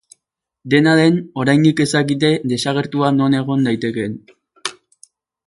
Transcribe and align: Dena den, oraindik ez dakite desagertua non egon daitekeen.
Dena 0.73 0.93
den, 0.99 1.19
oraindik 1.43 1.83
ez 1.85 1.87
dakite 1.91 2.33
desagertua 2.55 3.13
non 3.19 3.37
egon 3.43 3.69
daitekeen. 3.71 4.19